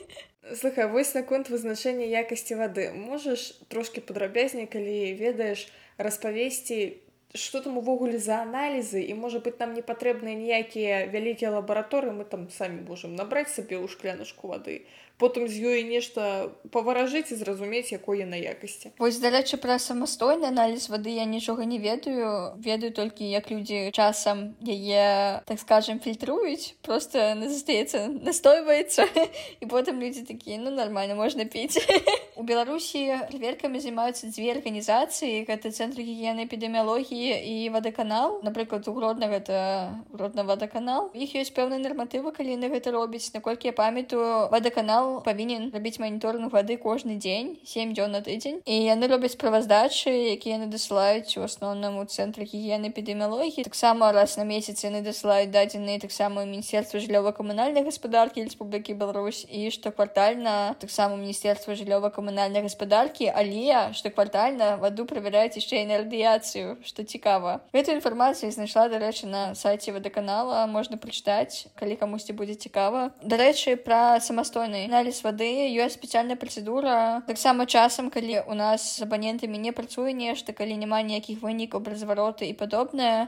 [0.60, 2.92] Слухай, вось наконт вызначэння якасці вады.
[2.92, 7.00] Можаш трошкі падрабязней, калі ведаеш распавесці,
[7.34, 12.24] што там увогуле за аналізы і можа быць нам не патрэбныя ніякія вялікія лабараторыі, мы
[12.24, 14.86] там самі можам набраць сабе ў шклянушку вады
[15.18, 20.88] потым з ёй нешта паваражыць і зразумець якой яна якасці вось дарэчы пра самастойны аналіз
[20.90, 22.54] вады я нічога не ведаю.
[22.58, 29.06] Ведаю толькі як людзі часам яе так скажем фільтруюць просто застаецца настойваецца
[29.62, 31.78] і потым людзі такія ну нормально можна піць
[32.36, 35.44] у беларусі проверкамі займаюцца дзве арганізацыі.
[35.46, 38.40] Гэта цэнтр гігіены эпідэміялогіі і вадаканал.
[38.42, 41.10] Напрыклад угродна гэта родна вадаканал.
[41.14, 45.98] Іх ёсць пэўныя нарматывы калі на гэта робіць наколькі я памятаю вадаканал канал павінен рабіць
[46.00, 51.36] маніторинг вады кожны дзень 7 дзён на тыдзень і яны робяць справаздачы якія яны дасылаюць
[51.36, 57.00] у асноўным у цэнтры гігіены эпідэміялогіі таксама раз на месяц яны дасылаюць дадзеныя таксама міністерства
[57.00, 65.84] жыллёва-камунальнай гаспадаркі Республікі Беларусь і штоквартальна таксама міністерства жыллёва-камунальнай гаспадаркі але штоквартальна ваду правяраюць яшчэ
[65.84, 71.96] і на радыяцыю што цікава гэту інфармацыю знайшла дарэчы на сайце вадаканала можна прачытаць калі
[72.00, 78.54] камусьці будзе цікава дарэчы пра самастойны аналіз вады ёсць спецыяльная працэдура таксама часам калі у
[78.54, 83.26] нас з абанентамі не працуе нешта калі няма ніякіх вынікаў пра звароты і падобнае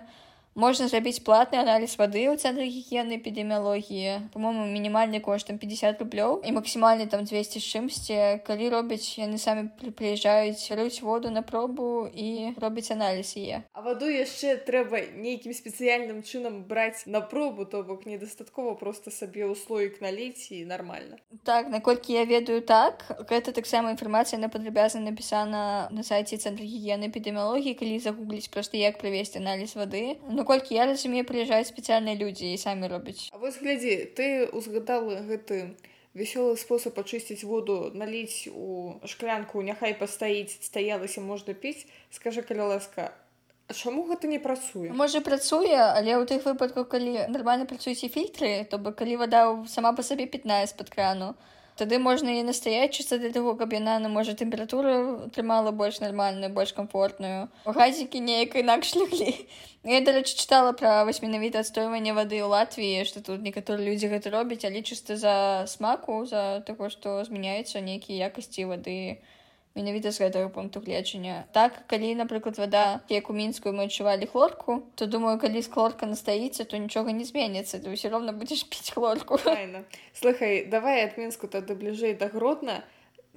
[0.57, 6.41] можна зрабіць платны аналіз вады ў цэнтры гігіены эпідэміялогіі по-моему мінімальны кошт там 50 рублёў
[6.41, 8.17] і максімальны там 200 з чымсьці
[8.49, 14.09] калі робяць яны самі прыязджаюць рыць воду на пробу і робіць аналіз яе а ваду
[14.09, 20.01] яшчэ трэба нейкім спецыяльным чынам браць на пробу то бок недастаткова просто сабе ў слоік
[20.01, 21.21] наліць і нормально.
[21.45, 23.05] Так наколькі я ведаю так.
[23.29, 28.99] Гэта таксама інфармацыя на падрабязна напісана на сайце цэнтры гігіены эпідэміялогіі калі загугліць просто як
[28.99, 33.59] правесці аналіз вады ну наколькі я разумею прыязджаюць спецыяльныя людзі і самі робяць А вось
[33.59, 35.75] глядзі ты узгадала гэты
[36.15, 43.11] вясёлы спосаб ачысціць воду наліць у шклянку няхай пастаіць стаялася можна піць скажа каля ласка
[43.75, 48.71] чаму гэта не працуе можа працуе але ў тых выпадках калі нармальна працуюць і фільтры
[48.71, 51.35] то бы калі вада сама па сабе пітная з-пад крану
[51.77, 56.51] тады можна і настаять чыста для таго каб яна на можа тэмпературу трымала больш нармальную
[56.53, 59.33] больш комфортную газікі неяк інакш ляглі
[59.85, 64.65] я дарэчы чытала пра васьмінавіта адстойванне вады ў латвіі што тут некаторыя людзі гэта робяць
[64.65, 65.37] але чыста за
[65.69, 69.21] смаку за таго што змяняюцца нейкія якасці вады
[69.77, 74.83] менавіта з гэтага пункту гледжання так калі напрыклад вада як у мінскую мы адчувалі хлорку
[74.95, 78.91] то думаю калі з хлорка настаіцца то нічога не зменіцца ты ўсё роўна будзеш піць
[78.91, 79.39] хлорку.
[80.17, 82.83] Слухай давай ад мінску тады бліжэй да гродна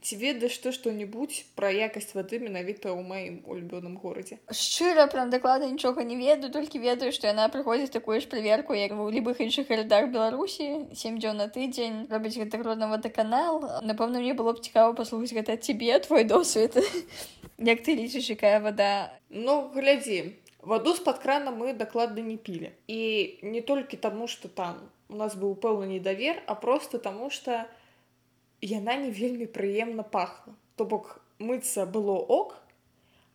[0.01, 4.39] ці ведаеш ты што-небудзь пра якасць вады менавіта ў маім улюбёным горадзе.
[4.47, 8.95] Шчыра прям даклада нічога не ведаю толькі ведаю што яна прыходзіць такую ж праверку як
[8.95, 10.91] у любых іншых гарадах беларусі.
[10.95, 15.57] Сем дзён на тыдзень робіць гэта родна вадаканал напэўна мне было б цікава паслухаць гэта
[15.57, 16.79] цябе твой досвед.
[17.59, 22.71] Як ты лічыш якая вода ну глядзі ваду з-пад крана мы дакладна не пілі.
[22.87, 27.67] І не толькі таму што там у нас быў пэўны недавер а просто таму што
[27.67, 27.78] у
[28.61, 30.55] яна не вельмі прыемна пахла.
[30.75, 32.59] То бок мыцца было ок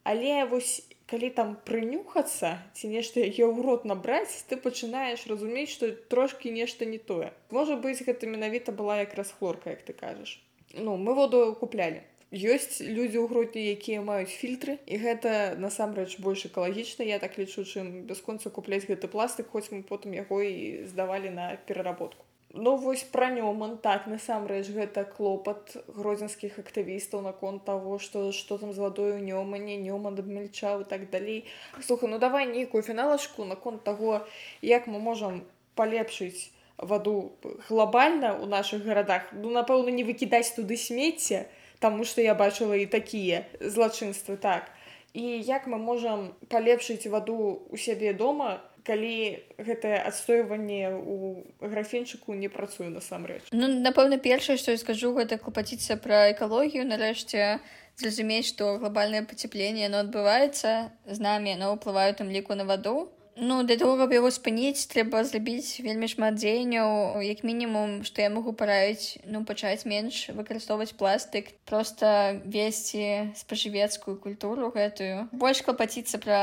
[0.04, 5.90] але вось калі там прынюхацца ці нешта яе ў рот набраць ты пачынаеш разумець што
[6.12, 7.32] трошкі нешта не тое.
[7.50, 10.40] Можа быць гэта менавіта была якраз хлорка як ты кажаш.
[10.76, 12.04] Ну мы воду куплялі.
[12.34, 17.64] Ёсць людзі ў грудні якія маюць фільтры і гэта насамрэч больш экалагічна я так лічу
[17.64, 23.02] чым бясконца купляць гэты пластык хоць мы потым яго і здавалі на пераработку Ну вось
[23.02, 29.18] пра нёман так насамрэч гэта клопат гродзенскіх актывістаў наконт таго што што там з вадою
[29.18, 31.50] нёмане нёман абмельчаў і так далей.
[31.82, 34.22] Слуха ну давай нейкую фіналачку наконт таго
[34.62, 35.42] як мы можам
[35.74, 37.34] палепшыць ваду
[37.66, 39.34] глобальна ў нашых гарадах.
[39.34, 41.50] Ну напэўна не выкідаць туды смецце
[41.82, 44.70] таму што я бачыла і такія злачынствы так.
[45.10, 52.48] І як мы можам палепшыць ваду у сябе дома калі гэтае адстойванне у графенчыку не
[52.52, 53.48] працуе насамрэч.
[53.52, 56.84] Ну напэўна першае што я скажу гэта клапаціцца пра экалогію.
[56.84, 57.64] Нарэшце
[57.96, 63.62] зразумець што глобальнае пацяпленне оно адбываецца з намі но ўплываю там ліку на ваду Ну
[63.64, 68.54] для того каб яго спыніць трэба зрабіць вельмі шмат дзеянняў як мінімум што я магу
[68.54, 76.42] параіць ну пачаць менш выкарыстоўваць пластык просто весці спажывецкую культуру гэтую больш клапаціцца пра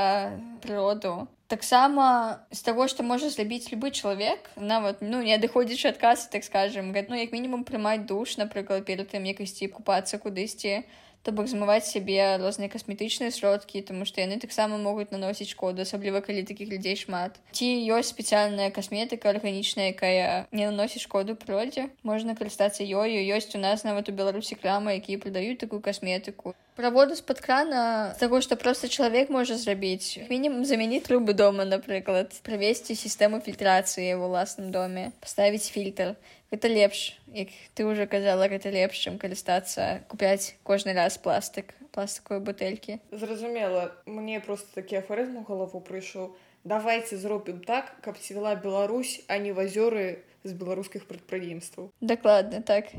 [0.60, 1.32] прыроду.
[1.48, 6.92] Таксама з таго што можа зрабіць любы чалавек нават ну не адыходзячы адказ так скажем
[6.92, 10.84] ну як мінімум прымаць душ напрыклад перад тым як ісці купацца кудысьці
[11.24, 16.22] то бок змываць сябе розныя касметычныя сродкі тому што яны таксама могуць наносіць шкоду асабліва
[16.26, 17.38] калі такіх людзей шмат.
[17.52, 23.62] Ці ёсць спецыяльная касметыка арганічная якая не наносіць шкоду прыродзе можна карыстацца ёю ёсць у
[23.62, 28.88] нас нават у беларусі крамы якія прадаюць такую касметыку праводу з-пад крана таго што проста
[28.88, 35.68] чалавек можа зрабіць мінімум замяніць трубы дома напрыклад правесці сістэму фільтрацыі ў уласным доме паставіць
[35.68, 36.16] фільтр
[36.52, 37.16] гэта лепш.
[37.32, 43.92] Як ты уже казала гэта лепш чым карыстацца купляць кожны раз пластык пластикавыя бутэлькі зразумела
[44.06, 49.52] мне просто такі афарызм у галаву прыйшоў давайте зробім так каб цвіла Беларусь а не
[49.52, 52.92] вазёры з беларускіх прадпрыемстваў дакладна так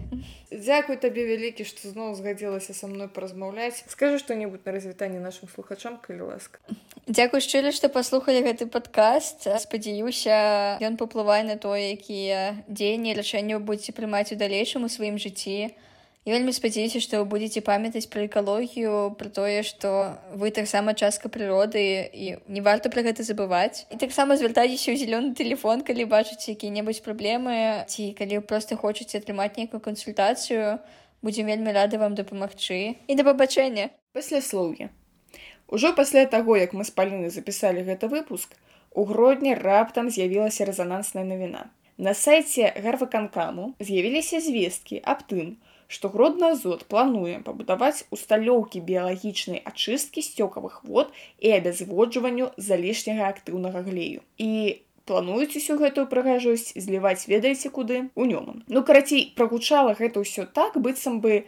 [0.52, 5.98] дзякуй табе вялікі што зноў згадзілася са мной паразмаўляць скажы што-небудзь на развітанне нашим слухачам
[6.02, 6.62] калі ласка
[7.10, 9.42] Дзякуй шчыра, што паслухалі гэты падкаст.
[9.58, 15.74] спадзяюся, ён паўплывае на тое, якія дзеянні рашэнняў будзеце прымаць у далейшым у сваім жыцці.
[16.24, 21.26] Я вельмі спадзяюся, што вы будзеце памятаць пра экалогію, пра тое, што вы таксама частка
[21.26, 21.82] прыроды
[22.14, 23.90] і не варта пра гэта забываць.
[23.90, 29.18] І таксама звяртайцеся ў зялёны телефон, калі бачыце якія-небудзь праблемы ці калі вы проста хочаце
[29.18, 30.78] атрымаць нейкую кансультацыю,
[31.26, 33.90] будзем вельмі рады вам дапамагчы і да пабачэння.
[34.14, 34.94] Пасля слоўя.
[35.66, 38.54] Ужо пасля таго, як мы з паліны запісалі гэты выпуск,
[38.94, 41.66] у грудні раптам з'явілася рэзанансная навіна.
[41.98, 45.58] На сайце гарваканкаму з'явіліся звесткі аб тым,
[46.00, 54.22] гродны азот плануе пабудаваць усталёўкі біялагічнай ачысткі сцёкавых вод і абязводжванню залішняга актыўнага глею.
[54.38, 58.08] І плануюць усю гэтую прыгажосць зліваць ведаеце куды?
[58.14, 58.62] У нёман.
[58.68, 61.44] Ну карацей, прагучала гэта ўсё так, быццам бы,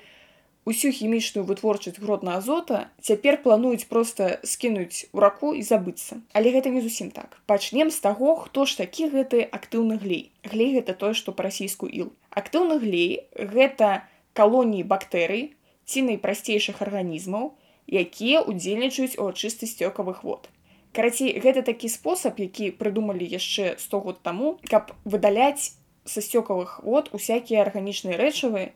[0.64, 6.20] усю хімічную вытворчасць гродна азота цяпер плануюць проста скінуць у раку і забыцца.
[6.32, 7.40] Але гэта не зусім так.
[7.46, 10.32] Пачнем з таго хто ж такі гэты актыўны глей.
[10.44, 12.12] Глей гэта тое што па-расійску іл.
[12.32, 14.08] Актыўны глей гэта
[14.38, 15.44] калоніі бактэрый
[15.86, 17.54] ці найпрасцейшых арганізмаў
[17.86, 20.50] якія ўдзельнічаюць у чысты сцёкавых вод.
[20.94, 25.74] Карацей гэта такі спосаб які прыдумалі яшчэ 100 год таму каб выдаляць
[26.04, 28.70] са сцёкавых вод усякія арганічныя рэчывы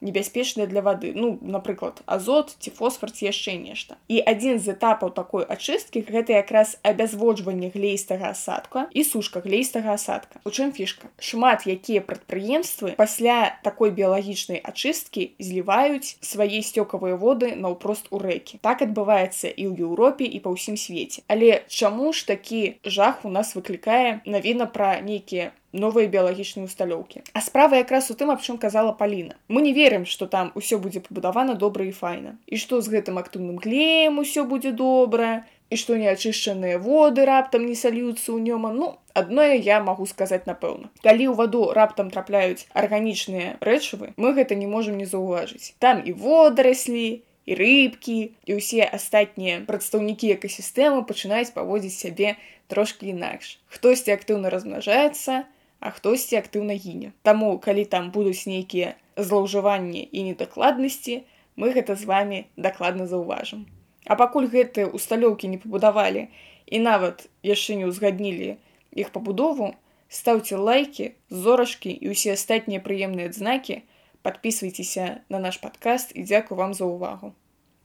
[0.00, 3.98] небяспечныя для вады ну напрыклад азот ці фосфор ці яшчэ нешта.
[4.08, 10.40] І адзін з этапаў такой ачысткі гэта якраз абязводжванне глейстага асадка і сушка глейстага асадка.
[10.44, 11.10] У чым фішка?
[11.18, 18.62] Шмат якія прадпрыемствы пасля такой біялагічнай ачысткі зліваюць свае сцёкавыя воды наўпрост у рэкі.
[18.62, 21.22] Так адбываецца і ў Еўропе і па ўсім свеце.
[21.26, 27.22] Але чаму ж такі жах у нас выклікае навіна пра нейкія новыя біялагічныя усталёўкі.
[27.32, 29.36] А справа якраз у тым, аб чым казала Паліна.
[29.48, 32.38] Мы не верым, што там усё будзе пабудавана добра і файна.
[32.46, 37.76] І што з гэтым актыўным клеем усё будзе добра, і што неачышчаныя воды раптам не
[37.76, 38.72] сальюцца ў нёма.
[38.72, 40.88] Ну, адное я магу сказаць напэўна.
[41.04, 45.76] Калі ў ваду раптам трапляюць арганічныя рэчывы, мы гэта не можам не заўважыць.
[45.78, 52.36] Там і водараслі, і рыбкі і ўсе астатнія прадстаўнікі экасістэмы пачынаюць паводзіць сябе
[52.68, 53.56] трошкі інакш.
[53.72, 55.48] Хтосьці актыўна размнажаецца,
[55.80, 57.12] а хтосьці актыўна гіне.
[57.22, 61.22] Таму калі там будуць нейкія злоўжыванні і недакладнасці,
[61.58, 63.66] мы гэта з вами дакладна заўважым.
[64.06, 66.28] А пакуль гэтыя усталёўкі не пабудавалі
[66.66, 68.56] і нават яшчэ не ўзгаднілі
[68.94, 69.74] іх пабудову,
[70.08, 73.82] стаўце лайки, зорашкі і ўсе астатнія прыемныя адзнакі,
[74.22, 77.34] подписывайтеся на наш падкаст і дзякую вам за ўвагу.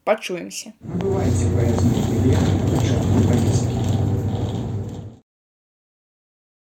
[0.04, 0.74] Пачуемся.
[0.82, 2.73] Бывайце па